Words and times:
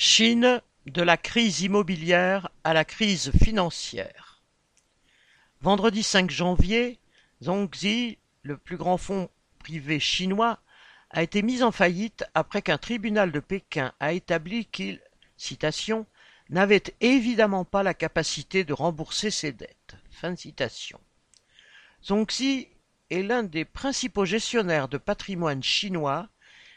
Chine, 0.00 0.62
de 0.86 1.02
la 1.02 1.16
crise 1.16 1.62
immobilière 1.62 2.50
à 2.62 2.72
la 2.72 2.84
crise 2.84 3.32
financière. 3.32 4.44
Vendredi 5.60 6.04
5 6.04 6.30
janvier, 6.30 7.00
Zhongxi, 7.42 8.16
le 8.44 8.56
plus 8.58 8.76
grand 8.76 8.96
fonds 8.96 9.28
privé 9.58 9.98
chinois, 9.98 10.60
a 11.10 11.24
été 11.24 11.42
mis 11.42 11.64
en 11.64 11.72
faillite 11.72 12.24
après 12.34 12.62
qu'un 12.62 12.78
tribunal 12.78 13.32
de 13.32 13.40
Pékin 13.40 13.92
a 13.98 14.12
établi 14.12 14.66
qu'il, 14.66 15.02
n'avait 16.48 16.84
évidemment 17.00 17.64
pas 17.64 17.82
la 17.82 17.92
capacité 17.92 18.62
de 18.62 18.74
rembourser 18.74 19.32
ses 19.32 19.50
dettes. 19.50 19.96
Fin 20.12 20.30
de. 20.30 21.00
Zhongxi 22.04 22.68
est 23.10 23.22
l'un 23.22 23.42
des 23.42 23.64
principaux 23.64 24.26
gestionnaires 24.26 24.86
de 24.86 24.98
patrimoine 24.98 25.64
chinois, 25.64 26.28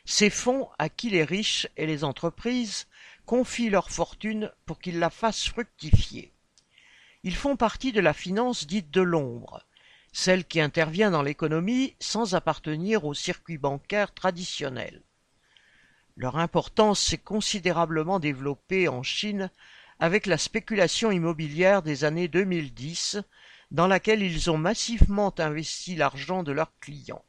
ces 0.05 0.29
fonds 0.29 0.70
à 0.79 0.89
qui 0.89 1.09
les 1.09 1.23
riches 1.23 1.68
et 1.77 1.86
les 1.86 2.04
entreprises 2.04 2.88
confient 3.25 3.70
leur 3.70 3.89
fortune 3.89 4.51
pour 4.65 4.79
qu'ils 4.79 5.00
la 5.00 5.09
fassent 5.09 5.47
fructifier. 5.47 6.33
Ils 7.23 7.36
font 7.36 7.55
partie 7.55 7.92
de 7.92 8.01
la 8.01 8.14
finance 8.14 8.65
dite 8.65 8.89
de 8.92 9.01
l'ombre, 9.01 9.64
celle 10.11 10.45
qui 10.45 10.59
intervient 10.59 11.11
dans 11.11 11.21
l'économie 11.21 11.95
sans 12.00 12.36
appartenir 12.36 13.06
au 13.06 13.14
circuit 13.14 13.57
bancaire 13.57 14.14
traditionnel. 14.14 15.01
Leur 16.18 16.37
importance 16.37 17.00
s'est 17.00 17.18
considérablement 17.18 18.20
développée 18.20 18.87
en 18.87 19.04
Chine 19.04 19.50
avec 20.00 20.25
la 20.25 20.37
spéculation 20.37 21.11
immobilière 21.11 21.83
des 21.83 22.04
années 22.04 22.28
2010, 22.28 23.21
dans 23.70 23.87
laquelle 23.87 24.23
ils 24.23 24.50
ont 24.50 24.57
massivement 24.57 25.33
investi 25.37 25.95
l'argent 25.95 26.43
de 26.43 26.51
leurs 26.51 26.78
clients. 26.79 27.23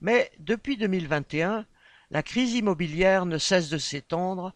Mais 0.00 0.30
depuis 0.38 0.76
2021, 0.76 1.66
la 2.12 2.22
crise 2.22 2.52
immobilière 2.52 3.24
ne 3.24 3.38
cesse 3.38 3.70
de 3.70 3.78
s'étendre 3.78 4.54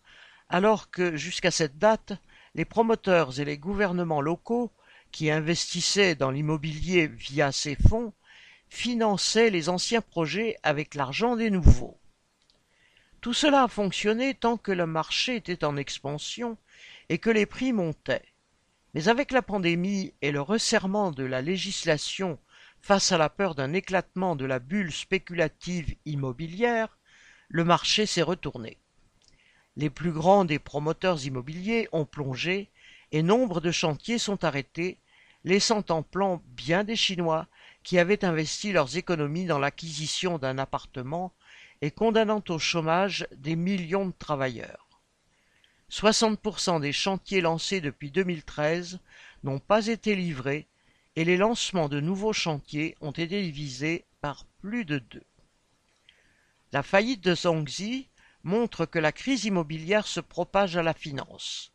alors 0.50 0.90
que, 0.90 1.16
jusqu'à 1.16 1.50
cette 1.50 1.78
date, 1.78 2.12
les 2.54 2.66
promoteurs 2.66 3.40
et 3.40 3.46
les 3.46 3.56
gouvernements 3.56 4.20
locaux, 4.20 4.70
qui 5.10 5.30
investissaient 5.30 6.14
dans 6.14 6.30
l'immobilier 6.30 7.06
via 7.06 7.52
ces 7.52 7.74
fonds, 7.74 8.12
finançaient 8.68 9.48
les 9.48 9.70
anciens 9.70 10.02
projets 10.02 10.56
avec 10.62 10.94
l'argent 10.94 11.34
des 11.34 11.48
nouveaux. 11.48 11.98
Tout 13.22 13.32
cela 13.32 13.62
a 13.64 13.68
fonctionné 13.68 14.34
tant 14.34 14.58
que 14.58 14.72
le 14.72 14.86
marché 14.86 15.36
était 15.36 15.64
en 15.64 15.78
expansion 15.78 16.58
et 17.08 17.16
que 17.16 17.30
les 17.30 17.46
prix 17.46 17.72
montaient. 17.72 18.34
Mais 18.92 19.08
avec 19.08 19.32
la 19.32 19.42
pandémie 19.42 20.12
et 20.20 20.30
le 20.30 20.42
resserrement 20.42 21.10
de 21.10 21.24
la 21.24 21.40
législation 21.40 22.38
face 22.82 23.12
à 23.12 23.18
la 23.18 23.30
peur 23.30 23.54
d'un 23.54 23.72
éclatement 23.72 24.36
de 24.36 24.44
la 24.44 24.58
bulle 24.58 24.92
spéculative 24.92 25.96
immobilière, 26.04 26.98
le 27.48 27.64
marché 27.64 28.06
s'est 28.06 28.22
retourné. 28.22 28.78
Les 29.76 29.90
plus 29.90 30.12
grands 30.12 30.44
des 30.44 30.58
promoteurs 30.58 31.24
immobiliers 31.24 31.88
ont 31.92 32.06
plongé 32.06 32.70
et 33.12 33.22
nombre 33.22 33.60
de 33.60 33.70
chantiers 33.70 34.18
sont 34.18 34.44
arrêtés, 34.44 34.98
laissant 35.44 35.84
en 35.90 36.02
plan 36.02 36.42
bien 36.46 36.82
des 36.82 36.96
Chinois 36.96 37.46
qui 37.82 37.98
avaient 37.98 38.24
investi 38.24 38.72
leurs 38.72 38.96
économies 38.96 39.46
dans 39.46 39.58
l'acquisition 39.58 40.38
d'un 40.38 40.58
appartement 40.58 41.32
et 41.82 41.90
condamnant 41.90 42.42
au 42.48 42.58
chômage 42.58 43.28
des 43.36 43.54
millions 43.54 44.06
de 44.06 44.14
travailleurs. 44.18 44.86
60% 45.90 46.80
des 46.80 46.92
chantiers 46.92 47.40
lancés 47.40 47.80
depuis 47.80 48.10
2013 48.10 48.98
n'ont 49.44 49.60
pas 49.60 49.86
été 49.86 50.16
livrés 50.16 50.66
et 51.14 51.24
les 51.24 51.36
lancements 51.36 51.88
de 51.88 52.00
nouveaux 52.00 52.32
chantiers 52.32 52.96
ont 53.00 53.12
été 53.12 53.40
divisés 53.42 54.04
par 54.20 54.46
plus 54.60 54.84
de 54.84 54.98
deux. 54.98 55.22
La 56.72 56.82
faillite 56.82 57.22
de 57.22 57.34
Zhongxi 57.34 58.08
montre 58.42 58.86
que 58.86 58.98
la 58.98 59.12
crise 59.12 59.44
immobilière 59.44 60.06
se 60.06 60.20
propage 60.20 60.76
à 60.76 60.82
la 60.82 60.94
finance. 60.94 61.72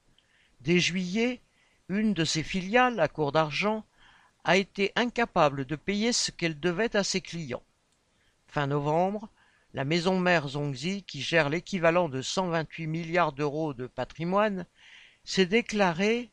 Dès 0.59 0.79
juillet, 0.79 1.41
une 1.89 2.13
de 2.13 2.25
ses 2.25 2.43
filiales, 2.43 2.95
la 2.95 3.07
Cour 3.07 3.31
d'argent, 3.31 3.85
a 4.43 4.57
été 4.57 4.91
incapable 4.95 5.65
de 5.65 5.75
payer 5.75 6.13
ce 6.13 6.31
qu'elle 6.31 6.59
devait 6.59 6.95
à 6.95 7.03
ses 7.03 7.21
clients. 7.21 7.63
Fin 8.47 8.67
novembre, 8.67 9.29
la 9.73 9.85
maison 9.85 10.19
mère 10.19 10.49
Zhongxi, 10.49 11.03
qui 11.03 11.21
gère 11.21 11.49
l'équivalent 11.49 12.09
de 12.09 12.21
128 12.21 12.87
milliards 12.87 13.31
d'euros 13.31 13.73
de 13.73 13.87
patrimoine, 13.87 14.65
s'est 15.23 15.45
déclarée 15.45 16.31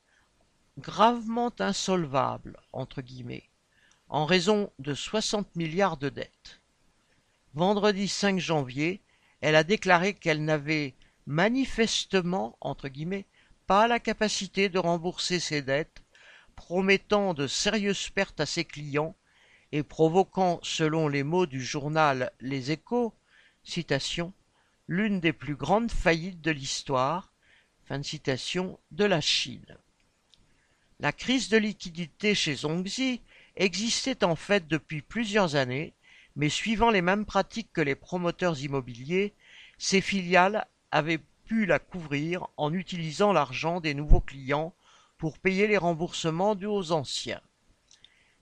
gravement 0.79 1.53
insolvable, 1.59 2.59
entre 2.73 3.03
guillemets, 3.03 3.49
en 4.09 4.27
raison 4.27 4.73
de 4.79 4.95
60 4.95 5.55
milliards 5.57 5.97
de 5.97 6.09
dettes. 6.09 6.61
Vendredi 7.59 8.07
5 8.07 8.39
janvier, 8.39 9.01
elle 9.41 9.57
a 9.57 9.65
déclaré 9.65 10.15
qu'elle 10.15 10.45
n'avait 10.45 10.95
manifestement 11.27 12.57
pas 13.67 13.89
la 13.89 13.99
capacité 13.99 14.69
de 14.69 14.79
rembourser 14.79 15.41
ses 15.41 15.61
dettes, 15.63 16.05
promettant 16.55 17.35
de 17.35 17.49
sérieuses 17.49 18.11
pertes 18.11 18.39
à 18.39 18.47
ses 18.47 18.65
clients 18.65 19.17
et 19.73 19.83
provoquant, 19.83 20.61
selon 20.63 21.09
les 21.09 21.25
mots 21.25 21.47
du 21.47 21.61
journal 21.61 22.31
Les 22.39 22.71
Échos, 22.71 23.13
citation, 23.65 24.33
l'une 24.87 25.19
des 25.19 25.33
plus 25.33 25.57
grandes 25.57 25.91
faillites 25.91 26.41
de 26.41 26.53
l'histoire, 26.53 27.33
de 27.91 28.79
de 28.93 29.05
la 29.05 29.21
Chine. 29.21 29.77
La 31.01 31.11
crise 31.11 31.49
de 31.49 31.57
liquidité 31.57 32.37
chez 32.37 32.55
Zhongxi 32.55 33.21
existait 33.57 34.23
en 34.23 34.37
fait 34.37 34.69
depuis 34.69 35.03
plusieurs 35.03 35.57
années 35.57 35.93
mais 36.39 36.49
suivant 36.49 36.91
les 36.91 37.03
mêmes 37.03 37.27
pratiques 37.27 37.73
que 37.73 37.81
les 37.81 37.97
promoteurs 37.97 38.63
immobiliers, 38.63 39.35
ces 39.77 40.01
filiales 40.01 40.67
avaient 40.93 41.21
pu 41.47 41.67
la 41.67 41.81
couvrir 41.81 42.47
en 42.57 42.73
utilisant 42.73 43.33
l'argent 43.33 43.81
des 43.81 43.93
nouveaux 43.93 44.21
clients 44.21 44.73
pour 45.19 45.39
payer 45.39 45.67
les 45.67 45.77
remboursements 45.77 46.55
dus 46.55 46.67
aux 46.67 46.93
anciens. 46.93 47.41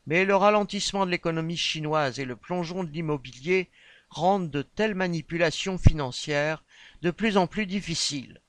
Mais 0.06 0.26
le 0.26 0.36
ralentissement 0.36 1.06
de 1.06 1.10
l'économie 1.10 1.56
chinoise 1.56 2.20
et 2.20 2.26
le 2.26 2.36
plongeon 2.36 2.84
de 2.84 2.90
l'immobilier 2.90 3.70
rendent 4.10 4.50
de 4.50 4.60
telles 4.60 4.94
manipulations 4.94 5.78
financières 5.78 6.62
de 7.00 7.10
plus 7.10 7.38
en 7.38 7.46
plus 7.46 7.64
difficiles. 7.64 8.42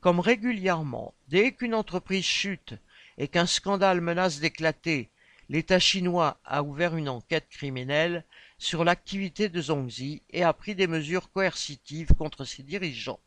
Comme 0.00 0.18
régulièrement, 0.18 1.14
dès 1.28 1.52
qu'une 1.52 1.74
entreprise 1.74 2.24
chute 2.24 2.74
et 3.16 3.28
qu'un 3.28 3.46
scandale 3.46 4.00
menace 4.00 4.40
d'éclater 4.40 5.08
l'État 5.48 5.78
chinois 5.78 6.38
a 6.44 6.62
ouvert 6.62 6.96
une 6.96 7.08
enquête 7.08 7.48
criminelle 7.50 8.24
sur 8.58 8.84
l'activité 8.84 9.48
de 9.48 9.60
Zhongxi 9.60 10.22
et 10.30 10.42
a 10.42 10.52
pris 10.52 10.74
des 10.74 10.86
mesures 10.86 11.30
coercitives 11.30 12.14
contre 12.14 12.44
ses 12.44 12.62
dirigeants. 12.62 13.20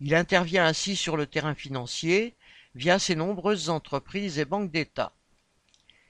Il 0.00 0.14
intervient 0.14 0.64
ainsi 0.64 0.96
sur 0.96 1.16
le 1.16 1.26
terrain 1.26 1.54
financier 1.54 2.34
via 2.74 2.98
ses 2.98 3.14
nombreuses 3.14 3.68
entreprises 3.68 4.38
et 4.38 4.44
banques 4.44 4.70
d'État. 4.70 5.12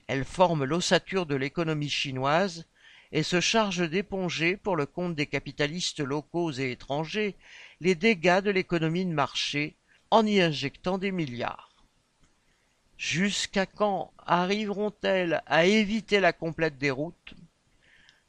Elle 0.07 0.25
forme 0.25 0.65
l'ossature 0.65 1.27
de 1.27 1.35
l'économie 1.35 1.91
chinoise 1.91 2.67
et 3.13 3.23
se 3.23 3.41
charge 3.41 3.89
d'éponger 3.89 4.57
pour 4.57 4.77
le 4.77 4.87
compte 4.87 5.15
des 5.15 5.27
capitalistes 5.27 6.01
locaux 6.01 6.53
et 6.53 6.71
étrangers 6.71 7.37
les 7.81 7.95
dégâts 7.95 8.41
de 8.41 8.51
l'économie 8.51 9.05
de 9.05 9.13
marché 9.13 9.77
en 10.11 10.27
y 10.27 10.41
injectant 10.41 10.99
des 10.99 11.13
milliards. 11.13 11.70
Jusqu'à 13.13 13.67
quand 13.67 14.13
arriveront-elles 14.19 15.43
à 15.47 15.67
éviter 15.67 16.21
la 16.21 16.33
complète 16.33 16.79
déroute 16.79 17.35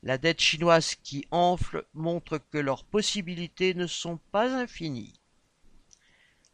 La 0.02 0.18
dette 0.18 0.42
chinoise 0.42 0.96
qui 0.96 1.28
enfle 1.30 1.86
montre 1.94 2.40
que 2.40 2.58
leurs 2.58 2.84
possibilités 2.84 3.76
ne 3.76 3.86
sont 3.86 4.18
pas 4.32 4.52
infinies. 4.56 5.20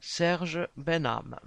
Serge 0.01 0.67
Benham 0.75 1.39